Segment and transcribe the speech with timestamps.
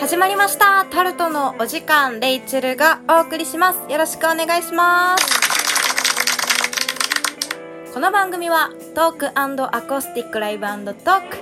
[0.00, 0.86] 始まりました。
[0.86, 3.92] タルトのお時間レイチェルがお送りします。
[3.92, 5.40] よろしくお願いします。
[7.92, 9.32] この番組はトークア
[9.82, 11.36] コースティックライブトーク。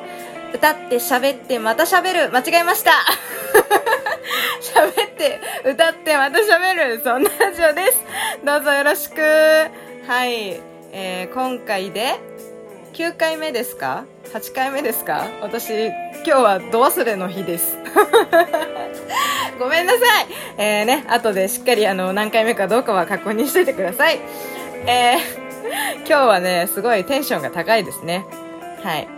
[0.55, 2.33] 歌って喋ってまた喋る。
[2.33, 2.91] 間違えました。
[4.61, 7.01] 喋って歌ってまた喋る。
[7.05, 8.01] そんなラジオです。
[8.45, 9.21] どうぞよろしく。
[9.21, 10.61] はい、
[10.93, 12.17] えー、今回で
[12.95, 15.27] 9回目ですか？8回目ですか？
[15.43, 15.93] 私
[16.29, 17.79] 今日は度忘れの日です。
[19.59, 20.03] ごめんなさい。
[20.59, 24.21] えーね後でしっかりあの何回目かどうかは確認しといてください。
[24.87, 28.27] えー、 今日はねすごいテンションが高いですね。
[28.85, 29.09] はい。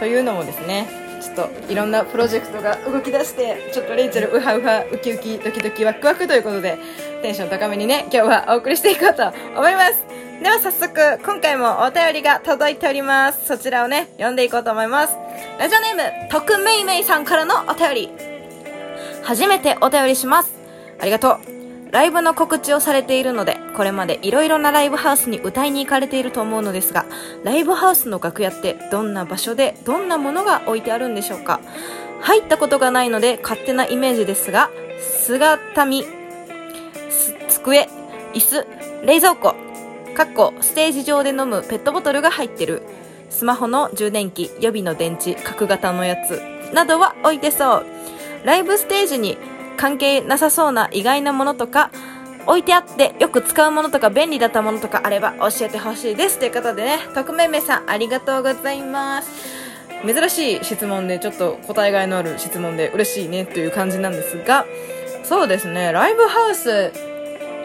[0.00, 0.88] というのもですね
[1.20, 6.78] ちょっといろんなプロジェクトが動き出してちょっとレイチェルウハウハウキウキドキドキワクワクということで
[7.22, 10.10] テンション高めにね今日はお送りしていこうと思います。
[10.42, 13.46] では早速、今回もお便りが届いております。
[13.46, 15.14] そちらをね、読んでいこうと思います。
[15.60, 18.08] ラジオネーム、徳めいめいさんからのお便り。
[19.22, 20.54] 初めてお便りします。
[20.98, 21.92] ありがとう。
[21.92, 27.04] ライブの告知をされているので、これまで色々なライブハウスに歌いに行かれていると思うのですが、
[27.44, 31.60] ライブハウスの楽屋ってどんな場所でどんなものが置いてあるんでしょうか？
[32.22, 36.06] 入ったことがないので勝手なイメージですが、姿見、
[37.50, 37.86] 机、
[38.32, 38.66] 椅子、
[39.04, 39.54] 冷蔵庫、
[40.14, 42.80] かっこステージ上で飲むペットボトルが入ってる
[43.30, 46.42] スマホの充電器予備の電池角型のやつ
[46.74, 47.86] などは置いてそう。
[48.44, 49.38] ライブステージに
[49.76, 51.90] 関係なさそうな意外なものとか
[52.46, 56.38] 置いてあってよく使うものとか便利だったものとかあれば教えてほしいです。
[56.38, 59.30] ということでね匿名名さんありがとうございます。
[60.06, 64.64] 珍しい質問でちょっと答えがいのある質問で嬉しいねという感じなんですが
[65.24, 65.92] そうですね。
[65.92, 66.92] ライブハウス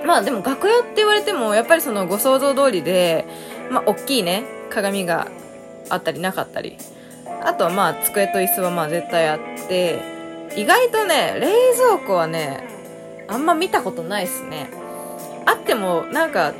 [0.05, 3.25] まあでも楽屋って言われてもやっぱりそのご想像通りで、
[3.71, 5.27] まあ大きいね、鏡が
[5.89, 6.77] あったりなかったり。
[7.43, 9.99] あとはまあ机と椅子はまあ絶対あって、
[10.55, 12.63] 意外とね、冷蔵庫はね、
[13.27, 14.69] あんま見たことないっすね。
[15.45, 16.53] あってもなんか、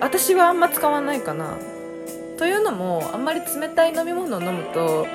[0.00, 1.56] 私はあんま使わないかな。
[2.36, 5.06] というのも、あんまり冷たい飲み物を飲むと、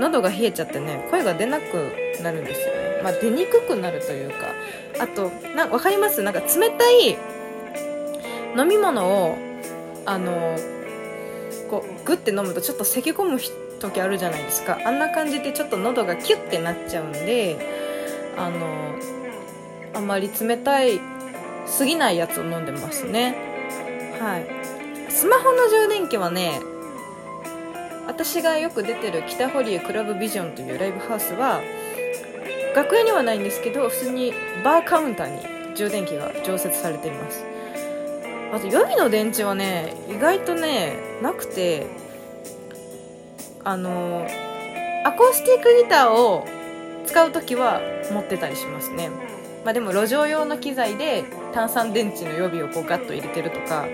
[0.00, 1.92] 喉が冷えちゃってね、声が出なく
[2.22, 3.00] なるんですよね。
[3.02, 4.36] まあ出にくくなるというか、
[5.00, 6.22] あとな分かります？
[6.22, 7.18] なんか冷たい
[8.56, 9.36] 飲み物を
[10.06, 10.56] あの
[11.68, 13.40] こうグッて飲むとちょっと咳き込む
[13.78, 14.78] 時あるじゃないですか。
[14.84, 17.58] あんな感じでちょっと喉がキュッてなっちゃうんで
[18.36, 18.94] あの
[19.94, 21.00] あんまり冷たい
[21.66, 23.36] すぎないやつを飲んでますね。
[24.20, 24.46] はい。
[25.10, 26.60] スマホの充電器はね
[28.06, 31.60] 私がよく出てる北堀江クラブビジョンというライブハウスは
[32.74, 34.32] 楽屋にはないんですけど普通に
[34.64, 37.44] バーカウンターに充電器が常設されています。
[38.52, 41.86] あと予備の電池はね意外とねなくて
[43.64, 44.26] あの
[45.04, 46.46] アコースティックギターを
[47.06, 47.80] 使う時は
[48.12, 49.10] 持ってたりしますね。
[49.64, 53.86] まあ、でも路上用の機材で炭酸電池の予備をこうガッと入れてるとか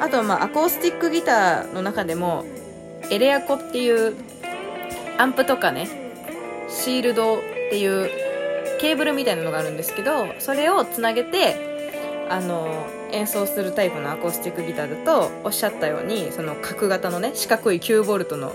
[0.00, 2.44] あとはまあアコースティックギターの中でも
[3.10, 4.16] エレアコっていう
[5.18, 5.88] アンプとかね
[6.68, 8.10] シールドっていう
[8.80, 11.69] ケーブルみたいなのがあるんですけどそれをつなげて
[12.30, 18.54] あの演奏するタイプのアコースティックギターだとおっしゃったようにその角型のね四角い 9V の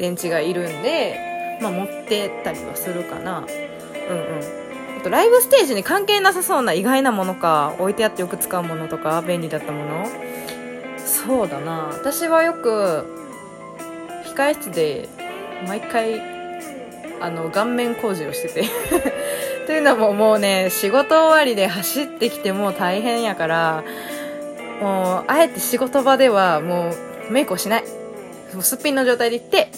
[0.00, 3.38] 電池がいるんで、まあ、持ってったりはするかな。
[3.38, 4.98] うんうん。
[4.98, 10.06] あとライブステージに関係なさそうな意外なものか置いてあってよく使うものとか便利だったもの。
[10.98, 11.90] そうだな。
[11.92, 13.06] 私はよく
[14.34, 15.08] 控室で
[15.68, 16.20] 毎回
[17.20, 18.64] あの顔面工事をしてて。
[19.66, 23.84] というのももうね仕事終わりで走ってきてもう大変やから
[24.80, 26.90] もうあえて仕事場ではも
[27.28, 27.84] うメイクをしない。
[28.54, 29.70] もうすっぴんの状態で行って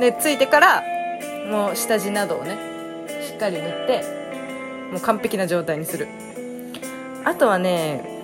[0.00, 0.82] でついてから
[1.48, 2.58] もう下地などをね
[3.26, 4.02] しっかり塗って
[4.90, 6.08] もう完璧な状態にする。
[7.24, 8.20] あとはね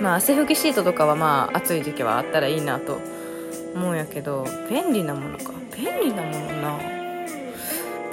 [0.00, 3.00] まあ汗拭きシートとかはまあ暑い時期はあったらいいなと
[3.74, 5.52] 思うんやけど便利なものか。
[5.74, 6.78] 便利なものな。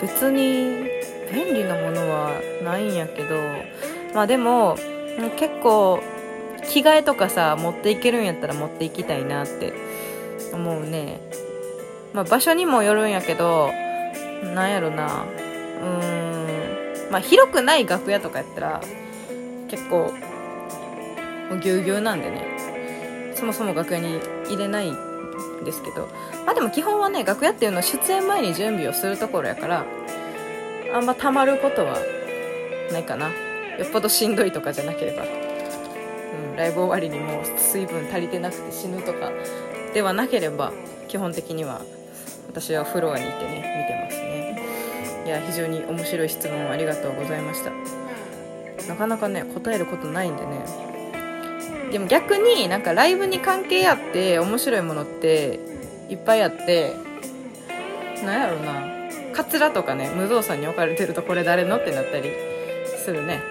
[0.01, 0.92] 別に
[1.33, 2.31] 便利なものは
[2.63, 3.35] ないんやけど
[4.13, 4.77] まあでも
[5.37, 5.99] 結構
[6.63, 9.73] 着替えとかさ持っていけるんやったら持っていきたいなって
[10.53, 11.19] 思うね。
[12.13, 13.71] まあ場所にもよるんやけど
[14.53, 15.25] なんやろな。
[15.25, 17.11] うーん。
[17.11, 18.81] まあ広くない楽屋とかやったら
[19.67, 20.13] 結構
[21.61, 23.33] ぎゅうぎゅうなんでね。
[23.35, 24.95] そもそも楽屋に入れないん
[25.65, 26.07] ですけど。
[26.45, 29.85] まあでも基本はね楽屋っていうのは出演前に準備をするところやから
[30.93, 31.97] あんまたまることは
[32.91, 33.29] ないかな。
[33.29, 33.33] よ
[33.85, 39.31] っぽどしんどいとかじゃなければ、うん、ライブ終わりにもう水分足りてなくて死ぬとか
[39.95, 40.71] ではなければ
[41.07, 41.81] 基本的には
[42.47, 44.61] 私はフロアにいてね見てますね。
[45.25, 47.71] いや非常に面白い質問ありがとうございました。
[48.87, 50.65] なかなかね答えることないんでね。
[51.91, 55.59] でも逆になんかライブに関係あって面白いものって
[56.09, 56.93] いっぱいあって
[58.23, 59.02] なんやろな。
[59.33, 62.31] カツラとかね無造作に置かれてるとこれ誰のってなったり
[63.03, 63.41] するね。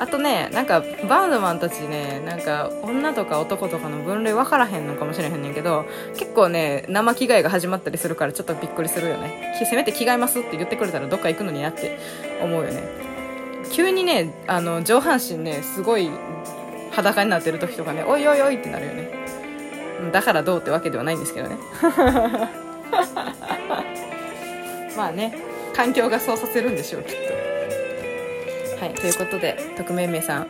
[0.00, 5.84] あとねなんかバンドマンたちねなんか女とか男とかの分類分からへんのかもしれへんねんけど
[6.16, 9.54] 結構ね生着替えが始まったりするからちょっとびっくりするよね。
[9.64, 12.00] せめて着替えますって言ってくれたらどっか行くのになって
[12.42, 12.82] 思うよね。
[13.70, 16.10] 急にねあの上半身ねすごい
[16.90, 19.08] 裸になってる時とかねおいおいおいってなるよね。
[20.12, 21.58] だからどうってわけではないんですけどね。
[24.96, 25.34] まあね
[25.74, 27.16] 環境がそうさせるんでしょうきっ
[28.78, 28.94] とはい。
[28.94, 30.48] ということで匿名名さん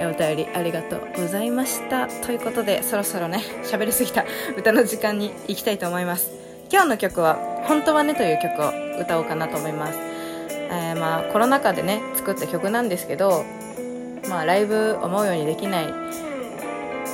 [0.00, 2.06] お便りありがとうございました。
[2.06, 4.24] ということでそろそろね喋りすぎた
[4.56, 6.38] 歌の時間に行きたいと思います。
[6.70, 7.36] 今日の曲は
[7.66, 9.98] 「本当はね」という曲を歌おうかなと思います、
[10.70, 13.44] えー、まあコロナ禍でね作った曲なんですけど
[14.28, 15.86] まあライブ思うようにできない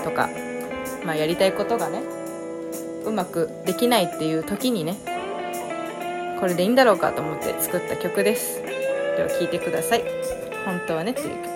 [0.03, 0.29] とか、
[1.05, 2.03] まあ、やりたいことがね
[3.06, 4.97] うまくできないっていう時にね
[6.40, 8.62] これでいいんだろうかと思って作った曲です。
[8.62, 10.04] では聴いてください。
[10.64, 11.54] 本当はねっていう曲ネという曲。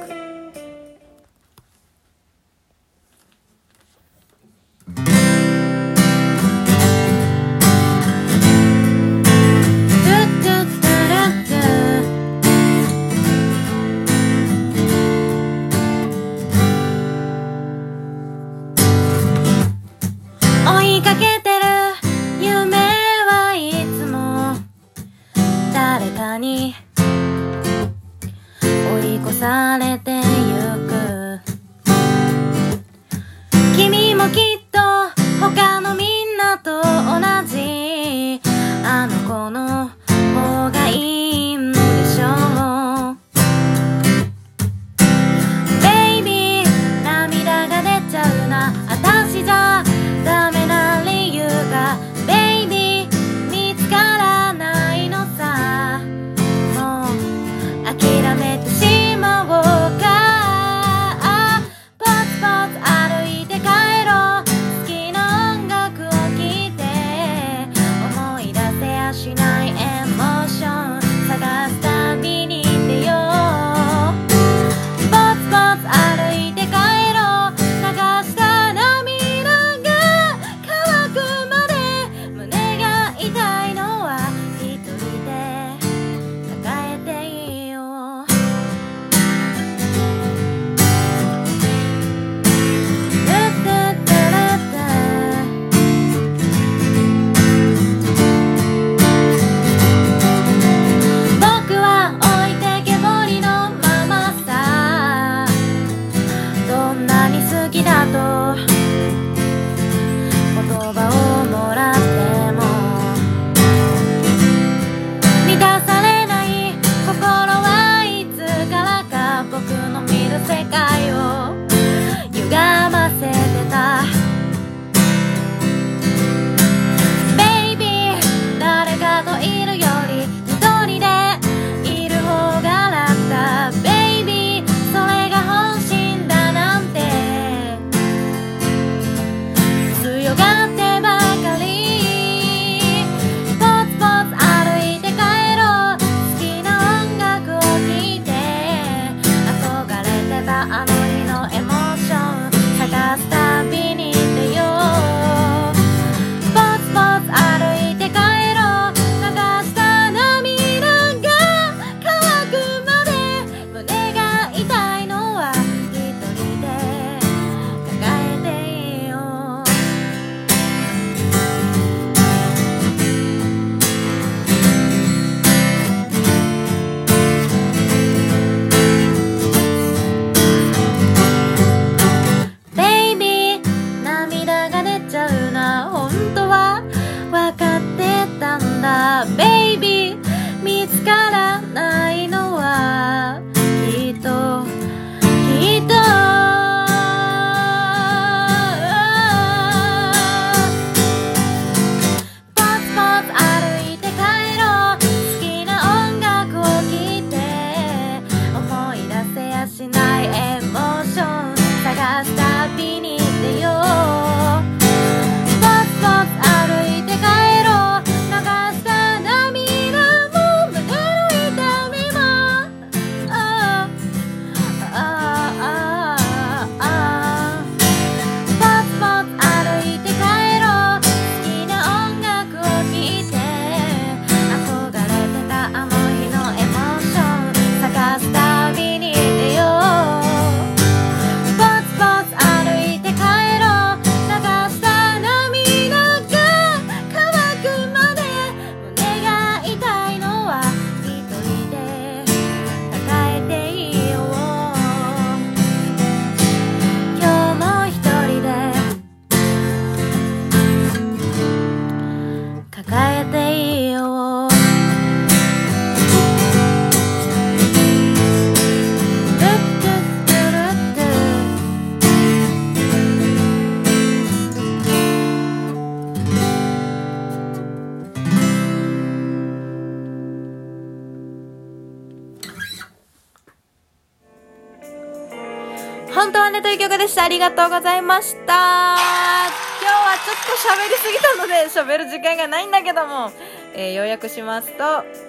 [287.08, 287.24] した。
[287.24, 288.42] ありがとうございました。
[288.42, 293.32] 今日はちょっと喋りすぎたので喋る時間がないんだけども、
[293.74, 294.84] えー、要約しますと、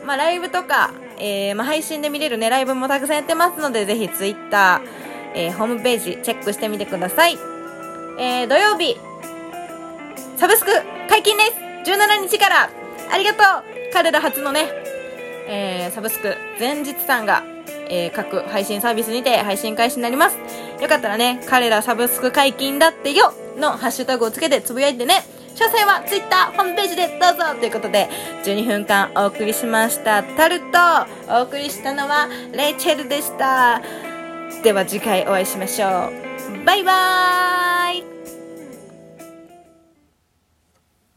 [0.05, 4.81] まあ、ライブとか、えー、まあ、配信で見れるね、ライブもたくさんやってますので、ぜひ Twitter、
[5.33, 7.37] えー、ホームページチェックしてみてください。
[8.19, 8.97] えー、土曜日、
[10.37, 10.71] サブスク
[11.07, 12.69] 解禁です !17 日から
[13.11, 13.43] ありがとう
[13.93, 14.69] 彼ら初のね、
[15.47, 17.43] えー、サブスク前日さんが、
[17.89, 20.37] えー、各配信サービスにて配信開始になります。
[20.81, 25.23] よかったらね、彼らサブスク解禁だってよのハッシュタグをつけてつぶやいてね。
[25.55, 28.09] 詳細は Twitter ホームページでどうぞということで、
[28.43, 30.23] 12分間お送りしました。
[30.23, 30.65] タルト
[31.27, 33.81] お送りしたのはレイチェルでした。
[34.63, 36.65] では次回お会いしましょう。
[36.65, 38.18] バイバーイ